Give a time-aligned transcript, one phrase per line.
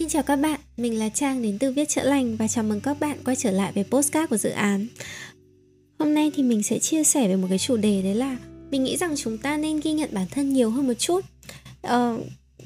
[0.00, 2.80] Xin chào các bạn, mình là Trang đến từ Viết Chữa Lành và chào mừng
[2.80, 4.86] các bạn quay trở lại với postcard của dự án.
[5.98, 8.36] Hôm nay thì mình sẽ chia sẻ về một cái chủ đề đấy là
[8.70, 11.20] mình nghĩ rằng chúng ta nên ghi nhận bản thân nhiều hơn một chút.
[11.82, 12.18] Ờ,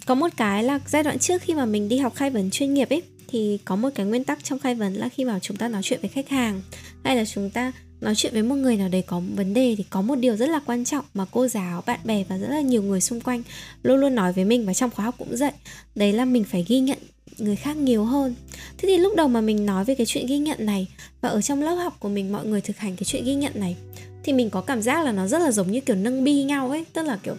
[0.06, 2.74] có một cái là giai đoạn trước khi mà mình đi học khai vấn chuyên
[2.74, 5.56] nghiệp ấy thì có một cái nguyên tắc trong khai vấn là khi mà chúng
[5.56, 6.62] ta nói chuyện với khách hàng
[7.04, 9.84] hay là chúng ta nói chuyện với một người nào đấy có vấn đề thì
[9.90, 12.60] có một điều rất là quan trọng mà cô giáo, bạn bè và rất là
[12.60, 13.42] nhiều người xung quanh
[13.82, 15.52] luôn luôn nói với mình và trong khóa học cũng dạy.
[15.94, 16.98] Đấy là mình phải ghi nhận
[17.38, 18.34] người khác nhiều hơn.
[18.78, 20.88] Thế thì lúc đầu mà mình nói về cái chuyện ghi nhận này
[21.20, 23.52] và ở trong lớp học của mình mọi người thực hành cái chuyện ghi nhận
[23.54, 23.76] này
[24.24, 26.70] thì mình có cảm giác là nó rất là giống như kiểu nâng bi nhau
[26.70, 26.84] ấy.
[26.92, 27.34] Tức là kiểu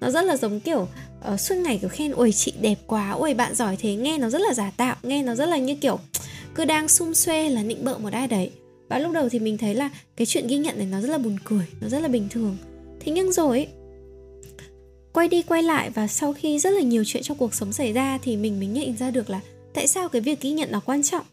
[0.00, 0.88] nó rất là giống kiểu
[1.34, 3.94] uh, suốt ngày kiểu khen ôi chị đẹp quá ôi bạn giỏi thế.
[3.94, 5.98] Nghe nó rất là giả tạo nghe nó rất là như kiểu
[6.54, 8.50] cứ đang xung xuê là nịnh bợ một ai đấy.
[8.88, 11.18] Và lúc đầu thì mình thấy là cái chuyện ghi nhận này nó rất là
[11.18, 12.56] buồn cười nó rất là bình thường.
[13.00, 13.66] Thế nhưng rồi ấy,
[15.12, 17.92] quay đi quay lại và sau khi rất là nhiều chuyện trong cuộc sống xảy
[17.92, 19.40] ra thì mình mới nhận ra được là
[19.74, 21.24] tại sao cái việc ghi nhận nó quan trọng.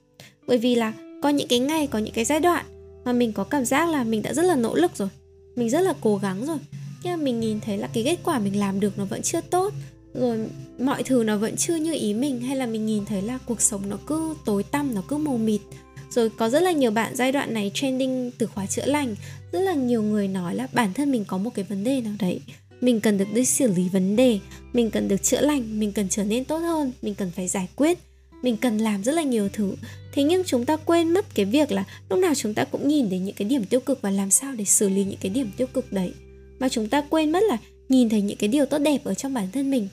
[0.47, 2.65] Bởi vì là có những cái ngày, có những cái giai đoạn
[3.05, 5.09] mà mình có cảm giác là mình đã rất là nỗ lực rồi,
[5.55, 6.57] mình rất là cố gắng rồi.
[7.03, 9.41] Nhưng mà mình nhìn thấy là cái kết quả mình làm được nó vẫn chưa
[9.41, 9.73] tốt,
[10.13, 10.37] rồi
[10.79, 13.61] mọi thứ nó vẫn chưa như ý mình, hay là mình nhìn thấy là cuộc
[13.61, 15.61] sống nó cứ tối tăm, nó cứ mù mịt.
[16.09, 19.15] Rồi có rất là nhiều bạn giai đoạn này trending từ khóa chữa lành,
[19.51, 22.13] rất là nhiều người nói là bản thân mình có một cái vấn đề nào
[22.19, 22.39] đấy
[22.81, 24.39] mình cần được đi xử lý vấn đề,
[24.73, 27.67] mình cần được chữa lành, mình cần trở nên tốt hơn, mình cần phải giải
[27.75, 27.97] quyết.
[28.43, 29.75] Mình cần làm rất là nhiều thứ.
[30.13, 33.09] Thế nhưng chúng ta quên mất cái việc là lúc nào chúng ta cũng nhìn
[33.09, 35.51] đến những cái điểm tiêu cực và làm sao để xử lý những cái điểm
[35.57, 36.13] tiêu cực đấy.
[36.59, 37.57] Mà chúng ta quên mất là
[37.89, 39.87] nhìn thấy những cái điều tốt đẹp ở trong bản thân mình.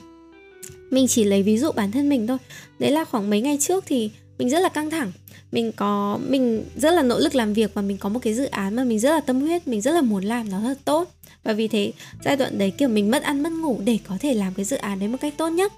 [0.89, 2.37] Mình chỉ lấy ví dụ bản thân mình thôi.
[2.79, 5.11] Đấy là khoảng mấy ngày trước thì mình rất là căng thẳng.
[5.51, 8.45] Mình có, mình rất là nỗ lực làm việc và mình có một cái dự
[8.45, 11.11] án mà mình rất là tâm huyết, mình rất là muốn làm, nó thật tốt
[11.45, 11.91] và vì thế,
[12.23, 14.77] giai đoạn đấy, kiểu, mình mất ăn, mất ngủ để có thể làm cái dự
[14.77, 15.73] án đấy một cách tốt nhất.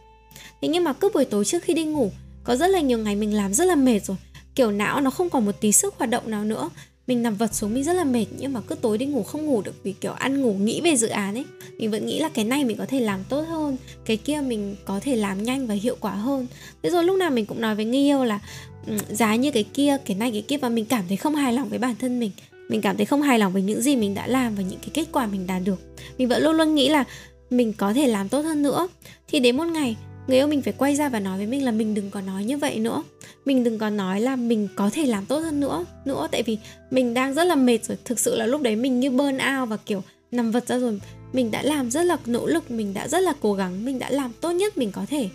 [0.62, 2.12] Thế nhưng mà cứ buổi tối trước khi đi ngủ,
[2.44, 4.18] có rất là nhiều ngày mình làm rất là mệt rồi.
[4.56, 6.70] Kiểu, não nó không còn một tí sức hoạt động nào nữa.
[7.08, 9.46] Mình nằm vật xuống mình rất là mệt, nhưng mà cứ tối đi ngủ không
[9.46, 11.46] ngủ được vì, kiểu, ăn ngủ nghĩ về dự án ấy.
[11.78, 14.76] Mình vẫn nghĩ là cái này mình có thể làm tốt hơn, cái kia mình
[14.86, 16.48] có thể làm nhanh và hiệu quả hơn.
[16.84, 18.40] Thế rồi lúc nào mình cũng nói với người yêu là
[18.88, 21.54] ừ, giá như cái kia, cái này, cái kia, và mình cảm thấy không hài
[21.54, 22.32] lòng với bản thân mình
[22.70, 24.90] mình cảm thấy không hài lòng với những gì mình đã làm và những cái
[24.94, 25.80] kết quả mình đạt được.
[26.18, 27.04] Mình vẫn luôn luôn nghĩ là
[27.50, 28.88] mình có thể làm tốt hơn nữa.
[29.28, 29.96] Thì đến một ngày,
[30.28, 32.44] người yêu mình phải quay ra và nói với mình là mình đừng có nói
[32.44, 33.04] như vậy nữa.
[33.46, 36.28] Mình đừng có nói là mình có thể làm tốt hơn nữa nữa.
[36.32, 36.58] Tại vì
[36.92, 37.98] mình đang rất là mệt rồi.
[38.06, 41.00] Thực sự là lúc đấy mình như burn out và kiểu nằm vật ra rồi.
[41.34, 44.10] Mình đã làm rất là nỗ lực, mình đã rất là cố gắng, mình đã
[44.10, 45.30] làm tốt nhất mình có thể.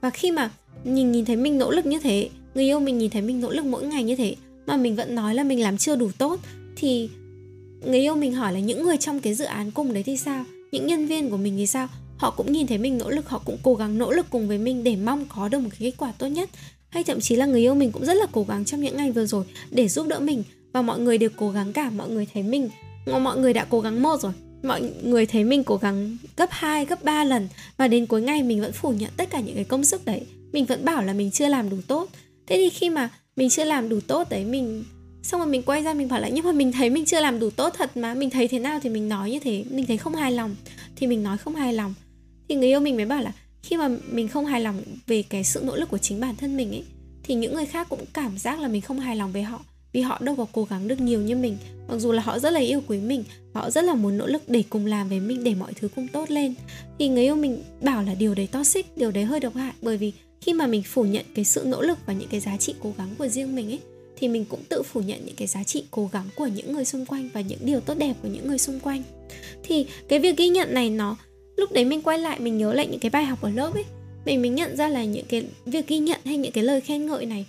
[0.00, 0.50] Và khi mà
[0.84, 3.50] nhìn nhìn thấy mình nỗ lực như thế, người yêu mình nhìn thấy mình nỗ
[3.50, 4.34] lực mỗi ngày như thế,
[4.66, 6.40] mà mình vẫn nói là mình làm chưa đủ tốt
[6.76, 7.10] thì
[7.86, 10.44] người yêu mình hỏi là những người trong cái dự án cùng đấy thì sao?
[10.72, 11.88] Những nhân viên của mình thì sao?
[12.16, 14.58] Họ cũng nhìn thấy mình nỗ lực họ cũng cố gắng nỗ lực cùng với
[14.58, 16.50] mình để mong có được một cái kết quả tốt nhất.
[16.88, 19.10] Hay thậm chí là người yêu mình cũng rất là cố gắng trong những ngày
[19.12, 20.42] vừa rồi để giúp đỡ mình
[20.72, 21.90] và mọi người đều cố gắng cả.
[21.90, 22.68] Mọi người thấy mình
[23.06, 24.32] mọi người đã cố gắng một rồi.
[24.62, 28.42] Mọi người thấy mình cố gắng gấp 2, gấp 3 lần và đến cuối ngày
[28.42, 30.22] mình vẫn phủ nhận tất cả những cái công sức đấy.
[30.52, 32.08] Mình vẫn bảo là mình chưa làm đủ tốt.
[32.46, 34.84] Thế thì khi mà mình chưa làm đủ tốt đấy mình
[35.24, 37.38] xong rồi mình quay ra mình bảo lại nhưng mà mình thấy mình chưa làm
[37.38, 39.64] đủ tốt thật mà, mình thấy thế nào thì mình nói như thế.
[39.70, 40.56] Mình thấy không hài lòng,
[40.96, 41.94] thì mình nói không hài lòng.
[42.48, 45.44] Thì người yêu mình mới bảo là, khi mà mình không hài lòng về cái
[45.44, 46.84] sự nỗ lực của chính bản thân mình ấy,
[47.22, 50.00] thì những người khác cũng cảm giác là mình không hài lòng về họ, vì
[50.00, 51.56] họ đâu có cố gắng được nhiều như mình.
[51.88, 54.26] Mặc dù là họ rất là yêu quý mình và họ rất là muốn nỗ
[54.26, 56.54] lực để cùng làm với mình để mọi thứ cùng tốt lên.
[56.98, 59.96] Thì người yêu mình bảo là điều đấy toxic, điều đấy hơi độc hại, bởi
[59.96, 62.74] vì khi mà mình phủ nhận cái sự nỗ lực và những cái giá trị
[62.82, 63.80] cố gắng của riêng mình ấy
[64.16, 66.84] thì mình cũng tự phủ nhận những cái giá trị cố gắng của những người
[66.84, 69.02] xung quanh và những điều tốt đẹp của những người xung quanh.
[69.62, 71.16] Thì cái việc ghi nhận này nó
[71.56, 73.84] lúc đấy mình quay lại mình nhớ lại những cái bài học ở lớp ấy
[74.24, 77.06] mình mình nhận ra là những cái việc ghi nhận hay những cái lời khen
[77.06, 77.46] ngợi này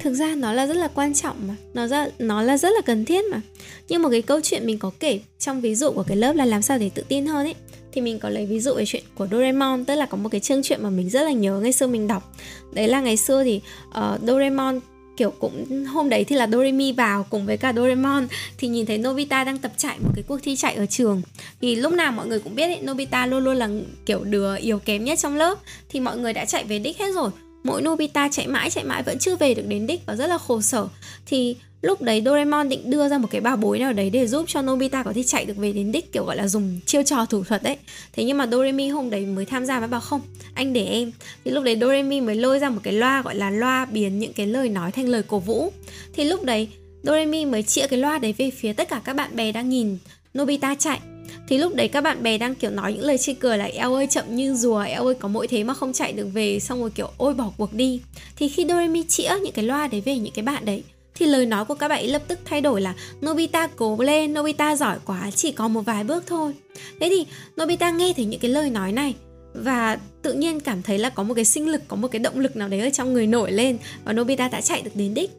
[0.00, 2.80] thực ra nó là rất là quan trọng mà nó ra nó là rất là
[2.86, 3.40] cần thiết mà.
[3.88, 6.44] Nhưng một cái câu chuyện mình có kể trong ví dụ của cái lớp là
[6.44, 7.54] làm sao để tự tin hơn ấy
[7.92, 10.40] thì mình có lấy ví dụ về chuyện của Doraemon tức là có một cái
[10.40, 12.34] chương chuyện mà mình rất là nhớ ngày xưa mình đọc.
[12.72, 14.80] Đấy là ngày xưa thì uh, Doraemon
[15.16, 18.28] kiểu cũng hôm đấy thì là Doremi vào cùng với cả Doraemon
[18.58, 21.22] thì nhìn thấy Nobita đang tập chạy một cái cuộc thi chạy ở trường.
[21.60, 23.68] Thì lúc nào mọi người cũng biết ấy, Nobita luôn luôn là
[24.06, 25.58] kiểu đứa yếu kém nhất trong lớp.
[25.88, 27.30] Thì mọi người đã chạy về đích hết rồi
[27.66, 30.38] mỗi Nobita chạy mãi chạy mãi vẫn chưa về được đến đích và rất là
[30.38, 30.88] khổ sở.
[31.26, 34.44] Thì lúc đấy Doraemon định đưa ra một cái bảo bối nào đấy để giúp
[34.48, 37.24] cho Nobita có thể chạy được về đến đích, kiểu gọi là dùng chiêu trò
[37.26, 37.76] thủ thuật đấy
[38.12, 40.20] thế nhưng mà Doremi hôm đấy mới tham gia và bảo không,
[40.54, 41.12] anh để em.
[41.44, 44.32] Thì lúc đấy Doremi mới lôi ra một cái loa gọi là loa biến những
[44.32, 45.72] cái lời nói thành lời cổ vũ.
[46.12, 46.68] Thì lúc đấy
[47.02, 49.98] Doremi mới chĩa cái loa đấy về phía tất cả các bạn bè đang nhìn
[50.38, 51.00] Nobita chạy
[51.48, 53.94] thì lúc đấy các bạn bè đang kiểu nói những lời chê cười là eo
[53.94, 56.80] ơi chậm như rùa eo ơi có mỗi thế mà không chạy được về xong
[56.80, 58.00] rồi kiểu ôi bỏ cuộc đi
[58.36, 60.82] thì khi Doremi chĩa những cái loa đấy về những cái bạn đấy
[61.14, 62.94] thì lời nói của các bạn ấy lập tức thay đổi là
[63.26, 66.54] Nobita cố lên, Nobita giỏi quá, chỉ có một vài bước thôi.
[67.00, 67.26] Thế thì
[67.62, 69.14] Nobita nghe thấy những cái lời nói này
[69.54, 72.38] và tự nhiên cảm thấy là có một cái sinh lực, có một cái động
[72.38, 75.30] lực nào đấy ở trong người nổi lên và Nobita đã chạy được đến đích.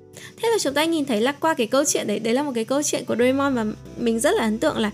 [0.41, 2.51] Thế là chúng ta nhìn thấy là qua cái câu chuyện đấy, đấy là một
[2.55, 3.65] cái câu chuyện của Doraemon mà
[3.97, 4.91] mình rất là ấn tượng là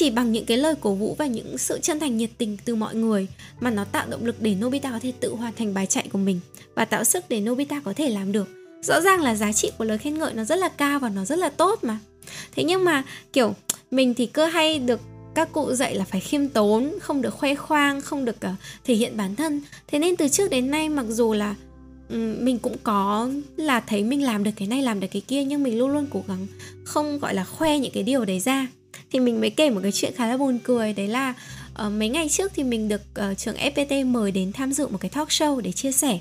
[0.00, 2.74] chỉ bằng những cái lời cổ vũ và những sự chân thành nhiệt tình từ
[2.74, 3.26] mọi người
[3.60, 6.18] mà nó tạo động lực để Nobita có thể tự hoàn thành bài chạy của
[6.18, 6.40] mình
[6.74, 8.48] và tạo sức để Nobita có thể làm được.
[8.82, 11.24] Rõ ràng là giá trị của lời khen ngợi nó rất là cao và nó
[11.24, 11.98] rất là tốt mà.
[12.54, 13.02] Thế nhưng mà
[13.32, 13.54] kiểu
[13.90, 15.00] mình thì cơ hay được
[15.34, 18.52] các cụ dạy là phải khiêm tốn không được khoe khoang không được uh,
[18.84, 19.62] thể hiện bản thân.
[19.86, 21.54] Thế nên từ trước đến nay mặc dù là
[22.08, 25.44] um, mình cũng có là thấy mình làm được cái này làm được cái kia
[25.44, 26.46] nhưng mình luôn luôn cố gắng
[26.84, 28.66] không gọi là khoe những cái điều đấy ra
[29.12, 30.92] thì mình mới kể một cái chuyện khá là buồn cười.
[30.92, 31.34] Đấy là
[31.86, 34.98] uh, mấy ngày trước thì mình được uh, trường FPT mời đến tham dự một
[35.00, 36.18] cái talk show để chia sẻ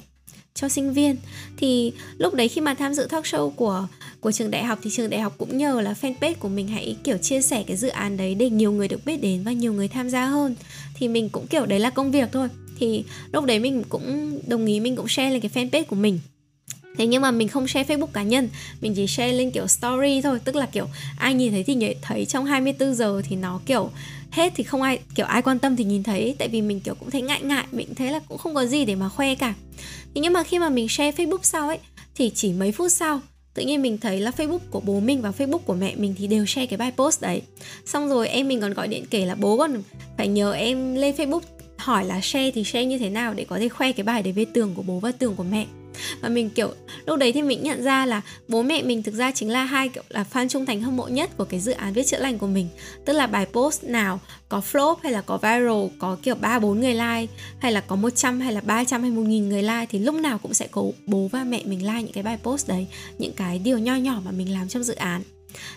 [0.53, 1.15] cho sinh viên.
[1.57, 3.87] Thì lúc đấy khi mà tham dự talk show của
[4.19, 6.95] của trường đại học thì trường đại học cũng nhờ là fanpage của mình hãy
[7.03, 9.73] kiểu chia sẻ cái dự án đấy để nhiều người được biết đến và nhiều
[9.73, 10.55] người tham gia hơn.
[10.95, 12.47] Thì mình cũng kiểu đấy là công việc thôi.
[12.79, 16.19] Thì lúc đấy mình cũng đồng ý mình cũng share lên cái fanpage của mình.
[16.97, 18.49] Thế nhưng mà mình không share Facebook cá nhân,
[18.81, 20.85] Mình chỉ share lên kiểu story thôi, Tức là kiểu
[21.17, 23.89] ai nhìn thấy thì nhìn thấy trong 24 giờ thì nó kiểu
[24.31, 26.35] hết thì không ai, kiểu ai quan tâm thì nhìn thấy.
[26.39, 28.85] Tại vì mình kiểu cũng thấy ngại ngại, mình thấy là cũng không có gì
[28.85, 29.53] để mà khoe cả.
[30.15, 31.79] Thế nhưng mà khi mà mình share facebook sau ấy,
[32.15, 33.21] thì chỉ mấy phút sau,
[33.53, 36.27] tự nhiên mình thấy là facebook của bố mình và facebook của mẹ mình thì
[36.27, 37.41] đều share cái bài post đấy.
[37.85, 39.83] Xong rồi em mình còn gọi điện kể là, bố còn
[40.17, 41.41] phải nhờ em lên facebook
[41.77, 44.33] hỏi là share thì share như thế nào để có thể khoe cái bài đấy
[44.33, 45.65] về tường của bố và tường của mẹ
[46.21, 46.73] và mình, kiểu,
[47.05, 49.89] lúc đấy thì mình nhận ra là bố mẹ mình thực ra chính là hai,
[49.89, 52.37] kiểu, là fan trung thành hâm mộ nhất của cái dự án viết chữa lành
[52.37, 52.67] của mình.
[53.05, 54.19] Tức là bài post nào
[54.49, 57.95] có flop hay là có viral, có, kiểu, ba, bốn người like, hay là có
[57.95, 61.27] 100 hay là 300 hay 1000 người like thì lúc nào cũng sẽ có bố
[61.31, 62.87] và mẹ mình like những cái bài post đấy,
[63.17, 65.23] những cái điều nho nhỏ mà mình làm trong dự án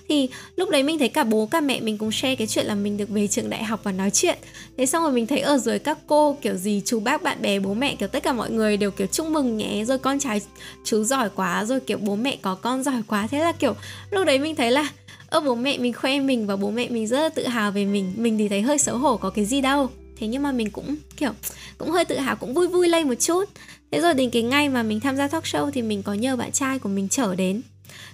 [0.08, 2.74] thì lúc đấy mình thấy cả bố cả mẹ mình cùng share cái chuyện là
[2.74, 4.38] mình được về trường đại học và nói chuyện.
[4.76, 7.58] Thế xong rồi mình thấy ở dưới các cô kiểu gì, chú bác, bạn bè,
[7.58, 10.40] bố mẹ, kiểu tất cả mọi người đều kiểu chúc mừng nhé, rồi con trai
[10.84, 13.26] chú giỏi quá, rồi kiểu bố mẹ có con giỏi quá.
[13.30, 13.74] Thế là kiểu
[14.10, 14.88] lúc đấy mình thấy là,
[15.28, 17.84] ơ, bố mẹ mình khoe mình và bố mẹ mình rất là tự hào về
[17.84, 18.12] mình.
[18.16, 19.90] Mình thì thấy hơi xấu hổ, có cái gì đâu.
[20.16, 21.30] Thế nhưng mà mình cũng kiểu,
[21.78, 23.44] cũng hơi tự hào, cũng vui vui lên một chút.
[23.90, 26.36] Thế rồi đến cái ngày mà mình tham gia talk show thì mình có nhờ
[26.36, 27.62] bạn trai của mình trở đến.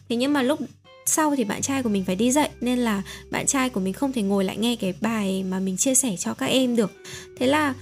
[0.08, 0.60] Thế nhưng mà lúc
[1.08, 3.92] sau thì bạn trai của mình phải đi dậy nên là bạn trai của mình
[3.92, 6.92] không thể ngồi lại nghe cái bài mà mình chia sẻ cho các em được.
[7.38, 7.74] Thế là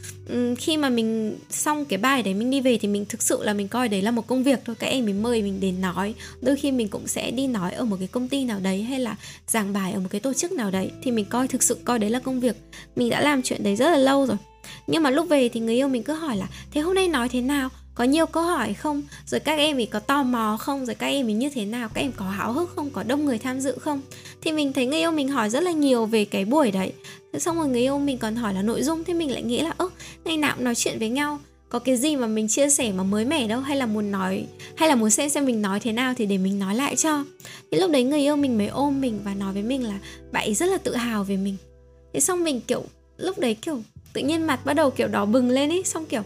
[0.59, 3.53] khi mà mình xong cái bài đấy mình đi về thì mình thực sự là
[3.55, 4.77] mình coi đấy là một công việc thôi.
[4.79, 6.15] Các em mình mời mình đến nói.
[6.41, 9.01] Đôi khi mình cũng sẽ đi nói ở một cái công ty nào đấy hay
[9.01, 11.79] là giảng bài ở một cái tổ chức nào đấy thì mình coi thực sự
[11.85, 12.57] coi đấy là công việc.
[12.97, 14.37] Mình đã làm chuyện đấy rất là lâu rồi.
[14.87, 17.29] Nhưng mà lúc về thì người yêu mình cứ hỏi là thế hôm nay nói
[17.29, 17.69] thế nào?
[17.97, 19.03] Có nhiều câu hỏi không?
[19.27, 20.87] Rồi các em ấy có tò mò không?
[20.87, 21.89] Rồi các em ấy như thế nào?
[21.95, 22.91] Các em có háo hức không?
[22.91, 24.01] Có đông người tham dự không?
[24.41, 26.93] Thì mình thấy người yêu mình hỏi rất là nhiều về cái buổi đấy.
[27.39, 29.73] Xong rồi người yêu mình còn hỏi là nội dung thì mình lại nghĩ là,
[29.77, 29.89] ơ,
[30.25, 31.39] ngày nào cũng nói chuyện với nhau.
[31.69, 33.61] Có cái gì mà mình chia sẻ mà mới mẻ đâu?
[33.61, 34.47] Hay là muốn nói,
[34.77, 37.25] hay là muốn xem xem mình nói thế nào thì để mình nói lại cho.
[37.71, 39.99] Thì lúc đấy người yêu mình mới ôm mình và nói với mình là,
[40.33, 41.57] bạn ấy rất là tự hào về mình.
[42.15, 42.85] Thế xong mình, kiểu,
[43.17, 43.83] lúc đấy, kiểu,
[44.13, 45.83] tự nhiên mặt bắt đầu, kiểu, đỏ bừng lên ấy.
[45.85, 46.23] Xong, kiểu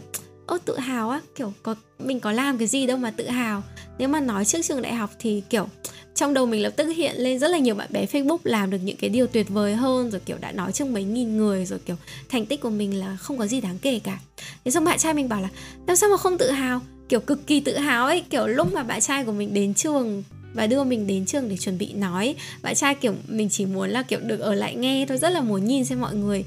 [0.51, 3.63] ơ, tự hào á, kiểu, có, mình có làm cái gì đâu mà tự hào.
[3.97, 5.67] Nếu mà nói trước trường đại học thì, kiểu,
[6.15, 8.77] trong đầu mình lập tức hiện lên rất là nhiều bạn bè Facebook làm được
[8.83, 11.79] những cái điều tuyệt vời hơn, rồi, kiểu, đã nói trước mấy nghìn người, rồi,
[11.79, 11.95] kiểu,
[12.29, 14.19] thành tích của mình là không có gì đáng kể cả.
[14.65, 15.49] Thế xong bạn trai mình bảo là,
[15.87, 16.81] làm sao mà không tự hào?
[17.09, 20.23] Kiểu cực kỳ tự hào ấy, kiểu, lúc mà bạn trai của mình đến trường
[20.53, 22.35] và đưa mình đến trường để chuẩn bị nói.
[22.61, 25.41] Bạn trai kiểu mình chỉ muốn là kiểu được ở lại nghe thôi rất là
[25.41, 26.43] muốn nhìn xem mọi người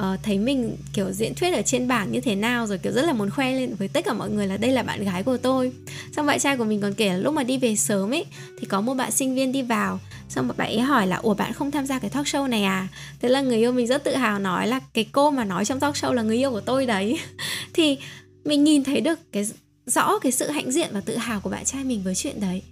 [0.00, 3.02] uh, thấy mình kiểu diễn thuyết ở trên bảng như thế nào rồi kiểu rất
[3.02, 5.36] là muốn khoe lên với tất cả mọi người là đây là bạn gái của
[5.36, 5.72] tôi.
[6.16, 8.24] Xong bạn trai của mình còn kể là lúc mà đi về sớm ấy
[8.58, 10.00] thì có một bạn sinh viên đi vào.
[10.28, 12.88] Xong bạn ấy hỏi là ủa bạn không tham gia cái talk show này à?
[13.20, 15.80] Thế là người yêu mình rất tự hào nói là cái cô mà nói trong
[15.80, 17.18] talk show là người yêu của tôi đấy.
[17.72, 17.98] Thì
[18.44, 19.46] mình nhìn thấy được cái
[19.86, 22.62] rõ cái sự hãnh diện và tự hào của bạn trai mình với chuyện đấy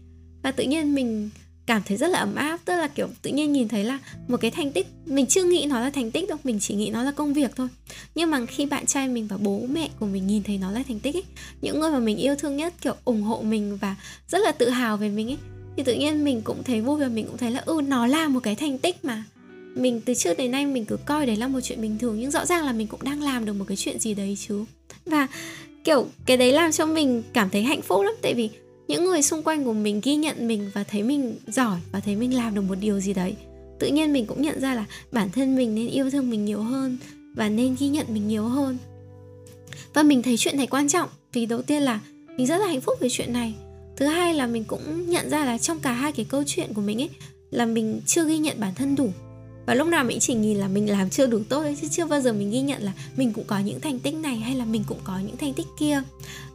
[0.45, 1.31] và tự nhiên mình
[1.67, 3.99] cảm thấy rất là ấm áp, tức là, kiểu, tự nhiên nhìn thấy là
[4.29, 6.91] một cái thành tích, mình chưa nghĩ nó là thành tích đâu, mình chỉ nghĩ
[6.91, 7.69] nó là công việc thôi.
[8.15, 10.83] Nhưng mà khi bạn trai mình và bố mẹ của mình nhìn thấy nó là
[10.89, 11.23] thành tích ấy,
[11.63, 13.97] những người mà mình yêu thương nhất, kiểu, ủng hộ mình và
[14.29, 15.39] rất là tự hào về mình ấy,
[15.77, 18.29] thì tự nhiên mình cũng thấy vui và mình cũng thấy là ừ nó là
[18.29, 19.25] một cái thành tích mà
[19.75, 22.31] mình từ trước đến nay mình cứ coi đấy là một chuyện bình thường, nhưng
[22.31, 24.65] rõ ràng là mình cũng đang làm được một cái chuyện gì đấy chứ.
[25.07, 25.27] Và,
[25.85, 28.51] kiểu, cái đấy làm cho mình cảm thấy hạnh phúc lắm, tại vì
[28.88, 32.17] những người xung quanh của mình ghi nhận mình và thấy mình giỏi và thấy
[32.17, 33.37] mình làm được một điều gì đấy.
[33.79, 36.62] Tự nhiên mình cũng nhận ra là bản thân mình nên yêu thương mình nhiều
[36.62, 36.99] hơn
[37.37, 38.79] và nên ghi nhận mình nhiều hơn.
[39.95, 42.00] Và mình thấy chuyện này quan trọng vì đầu tiên là
[42.37, 43.55] mình rất là hạnh phúc về chuyện này.
[43.97, 46.81] Thứ hai là mình cũng nhận ra là trong cả hai cái câu chuyện của
[46.81, 47.11] mình ấy
[47.50, 49.11] là mình chưa ghi nhận bản thân đủ.
[49.67, 52.07] Và lúc nào mình chỉ nhìn là mình làm chưa đủ tốt ấy, chứ chưa
[52.07, 54.64] bao giờ mình ghi nhận là mình cũng có những thành tích này hay là
[54.64, 56.03] mình cũng có những thành tích kia.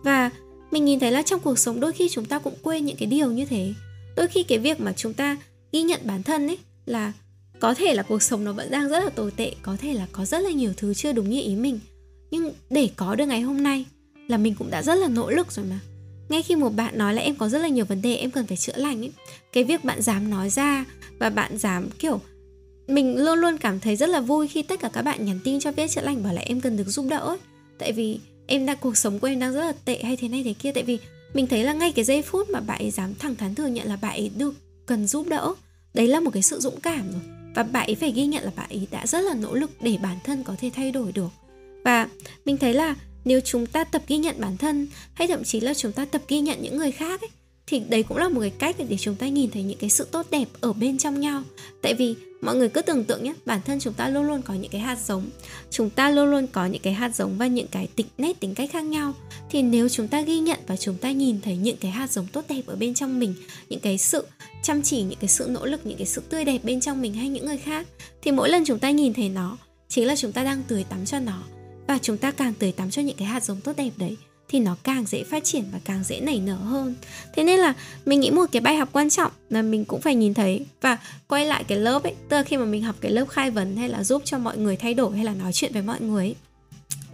[0.04, 0.30] Và
[0.72, 3.08] mình nhìn thấy là trong cuộc sống đôi khi chúng ta cũng quên những cái
[3.08, 3.74] điều như thế.
[4.16, 5.38] Đôi khi cái việc mà chúng ta
[5.72, 7.14] ghi nhận bản thân ấy là
[7.60, 10.08] có thể là cuộc sống nó vẫn đang rất là tồi tệ, có thể là
[10.12, 11.80] có rất là nhiều thứ chưa đúng như ý mình.
[12.32, 13.86] Nhưng để có được ngày hôm nay
[14.28, 15.80] là mình cũng đã rất là nỗ lực rồi mà.
[16.30, 18.48] Ngay khi một bạn nói là em có rất là nhiều vấn đề, em cần
[18.48, 19.12] phải chữa lành ấy,
[19.54, 20.86] cái việc bạn dám nói ra
[21.20, 22.22] và bạn dám, kiểu,
[22.88, 25.60] mình luôn luôn cảm thấy rất là vui khi tất cả các bạn nhắn tin
[25.60, 27.38] cho viết chữa lành, bảo là em cần được giúp đỡ ấy.
[27.78, 28.20] tại vì
[28.50, 30.72] em đang cuộc sống của em đang rất là tệ hay thế này thế kia.
[30.72, 31.00] Tại vì
[31.34, 33.88] mình thấy là ngay cái giây phút mà bạn ấy dám thẳng thắn thừa nhận
[33.88, 34.54] là bạn ấy được
[34.86, 35.54] cần giúp đỡ
[35.94, 37.22] đấy là một cái sự dũng cảm rồi.
[37.56, 39.98] Và bạn ấy phải ghi nhận là bạn ấy đã rất là nỗ lực để
[40.02, 41.30] bản thân có thể thay đổi được.
[41.84, 42.10] Và
[42.46, 45.74] mình thấy là nếu chúng ta tập ghi nhận bản thân hay thậm chí là
[45.74, 47.30] chúng ta tập ghi nhận những người khác ấy,
[47.70, 50.08] thì đấy cũng là một cái cách để chúng ta nhìn thấy những cái sự
[50.12, 51.44] tốt đẹp ở bên trong nhau.
[51.82, 54.54] Tại vì mọi người cứ tưởng tượng nhé, bản thân chúng ta luôn luôn có
[54.54, 55.30] những cái hạt giống.
[55.72, 58.56] Chúng ta luôn luôn có những cái hạt giống và những cái tính nét, tính
[58.56, 59.14] cách khác nhau.
[59.50, 62.28] Thì nếu chúng ta ghi nhận và chúng ta nhìn thấy những cái hạt giống
[62.28, 63.34] tốt đẹp ở bên trong mình,
[63.70, 64.28] những cái sự
[64.64, 67.14] chăm chỉ, những cái sự nỗ lực, những cái sự tươi đẹp bên trong mình
[67.14, 67.88] hay những người khác,
[68.22, 69.58] thì mỗi lần chúng ta nhìn thấy nó,
[69.90, 71.44] chính là chúng ta đang tưới tắm cho nó.
[71.88, 74.18] Và chúng ta càng tưới tắm cho những cái hạt giống tốt đẹp đấy
[74.50, 76.96] thì nó càng dễ phát triển và càng dễ nảy nở hơn.
[77.36, 77.74] Thế nên là
[78.06, 80.98] mình nghĩ một cái bài học quan trọng là mình cũng phải nhìn thấy và
[81.28, 83.78] quay lại cái lớp ấy tức là khi mà mình học cái lớp khai vấn
[83.78, 86.26] hay là giúp cho mọi người thay đổi hay là nói chuyện với mọi người
[86.26, 86.36] ấy,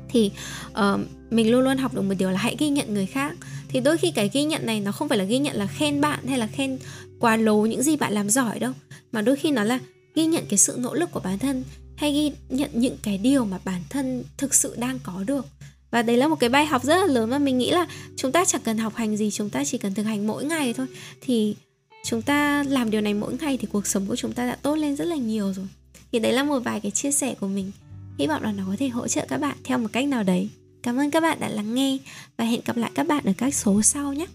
[0.09, 0.31] thì
[0.71, 0.99] uh,
[1.29, 3.35] mình luôn luôn học được một điều là hãy ghi nhận người khác.
[3.67, 6.01] Thì đôi khi cái ghi nhận này nó không phải là ghi nhận là khen
[6.01, 6.77] bạn hay là khen
[7.19, 8.73] quá lố những gì bạn làm giỏi đâu
[9.11, 9.79] mà đôi khi nó là
[10.15, 11.63] ghi nhận cái sự nỗ lực của bản thân
[11.95, 15.45] hay ghi nhận những cái điều mà bản thân thực sự đang có được
[15.95, 18.31] và đấy là một cái bài học rất là lớn mà mình nghĩ là chúng
[18.31, 20.87] ta chẳng cần học hành gì, chúng ta chỉ cần thực hành mỗi ngày thôi.
[21.21, 21.55] Thì
[22.03, 24.75] chúng ta làm điều này mỗi ngày thì cuộc sống của chúng ta đã tốt
[24.75, 25.67] lên rất là nhiều rồi.
[26.11, 27.71] Thì đấy là một vài cái chia sẻ của mình.
[28.17, 30.49] Hy vọng là nó có thể hỗ trợ các bạn theo một cách nào đấy.
[30.83, 31.97] Cảm ơn các bạn đã lắng nghe
[32.37, 34.25] và hẹn gặp lại các bạn ở các số sau nhé.